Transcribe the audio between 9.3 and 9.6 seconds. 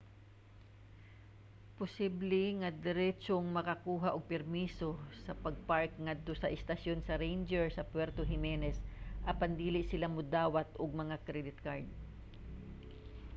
apan